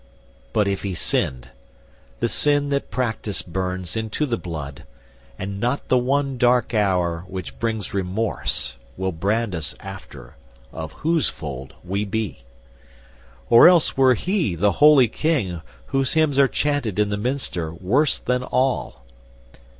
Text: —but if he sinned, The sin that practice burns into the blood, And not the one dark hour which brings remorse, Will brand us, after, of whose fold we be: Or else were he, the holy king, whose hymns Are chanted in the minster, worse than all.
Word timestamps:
—but 0.51 0.67
if 0.67 0.81
he 0.81 0.95
sinned, 0.95 1.49
The 2.21 2.27
sin 2.27 2.69
that 2.69 2.89
practice 2.89 3.43
burns 3.43 3.95
into 3.95 4.25
the 4.25 4.35
blood, 4.35 4.83
And 5.37 5.59
not 5.59 5.89
the 5.89 5.97
one 5.99 6.39
dark 6.39 6.73
hour 6.73 7.23
which 7.27 7.59
brings 7.59 7.93
remorse, 7.93 8.77
Will 8.97 9.11
brand 9.11 9.53
us, 9.53 9.75
after, 9.79 10.37
of 10.73 10.91
whose 11.05 11.29
fold 11.29 11.75
we 11.83 12.03
be: 12.03 12.39
Or 13.47 13.67
else 13.69 13.95
were 13.95 14.15
he, 14.15 14.55
the 14.55 14.71
holy 14.81 15.07
king, 15.07 15.61
whose 15.93 16.13
hymns 16.13 16.39
Are 16.39 16.47
chanted 16.47 16.97
in 16.97 17.09
the 17.09 17.15
minster, 17.17 17.71
worse 17.71 18.17
than 18.17 18.41
all. 18.41 19.05